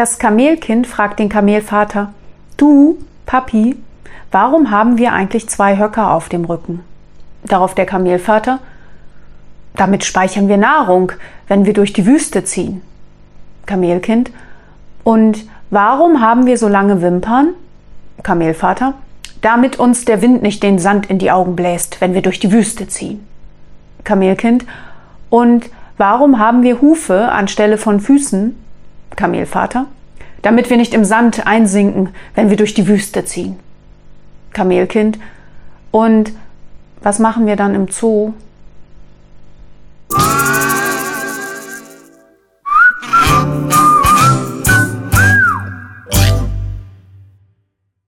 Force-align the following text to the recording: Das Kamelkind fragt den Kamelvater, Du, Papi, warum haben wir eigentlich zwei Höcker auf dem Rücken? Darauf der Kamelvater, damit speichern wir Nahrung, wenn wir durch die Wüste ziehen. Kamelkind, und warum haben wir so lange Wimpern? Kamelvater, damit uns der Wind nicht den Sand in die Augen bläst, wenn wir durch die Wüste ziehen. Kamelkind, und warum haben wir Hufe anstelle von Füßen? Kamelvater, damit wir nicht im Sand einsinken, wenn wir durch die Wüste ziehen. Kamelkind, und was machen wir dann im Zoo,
Das 0.00 0.18
Kamelkind 0.18 0.86
fragt 0.86 1.18
den 1.18 1.28
Kamelvater, 1.28 2.14
Du, 2.56 2.96
Papi, 3.26 3.76
warum 4.32 4.70
haben 4.70 4.96
wir 4.96 5.12
eigentlich 5.12 5.46
zwei 5.50 5.76
Höcker 5.76 6.12
auf 6.12 6.30
dem 6.30 6.46
Rücken? 6.46 6.80
Darauf 7.44 7.74
der 7.74 7.84
Kamelvater, 7.84 8.60
damit 9.76 10.04
speichern 10.04 10.48
wir 10.48 10.56
Nahrung, 10.56 11.12
wenn 11.48 11.66
wir 11.66 11.74
durch 11.74 11.92
die 11.92 12.06
Wüste 12.06 12.44
ziehen. 12.44 12.80
Kamelkind, 13.66 14.30
und 15.04 15.44
warum 15.68 16.22
haben 16.22 16.46
wir 16.46 16.56
so 16.56 16.66
lange 16.66 17.02
Wimpern? 17.02 17.48
Kamelvater, 18.22 18.94
damit 19.42 19.78
uns 19.78 20.06
der 20.06 20.22
Wind 20.22 20.40
nicht 20.40 20.62
den 20.62 20.78
Sand 20.78 21.10
in 21.10 21.18
die 21.18 21.30
Augen 21.30 21.56
bläst, 21.56 22.00
wenn 22.00 22.14
wir 22.14 22.22
durch 22.22 22.40
die 22.40 22.52
Wüste 22.52 22.88
ziehen. 22.88 23.26
Kamelkind, 24.04 24.64
und 25.28 25.68
warum 25.98 26.38
haben 26.38 26.62
wir 26.62 26.80
Hufe 26.80 27.30
anstelle 27.30 27.76
von 27.76 28.00
Füßen? 28.00 28.56
Kamelvater, 29.16 29.86
damit 30.42 30.70
wir 30.70 30.76
nicht 30.76 30.94
im 30.94 31.04
Sand 31.04 31.46
einsinken, 31.46 32.10
wenn 32.34 32.50
wir 32.50 32.56
durch 32.56 32.74
die 32.74 32.88
Wüste 32.88 33.24
ziehen. 33.24 33.58
Kamelkind, 34.52 35.18
und 35.90 36.32
was 37.02 37.18
machen 37.18 37.46
wir 37.46 37.56
dann 37.56 37.74
im 37.74 37.88
Zoo, 37.88 38.32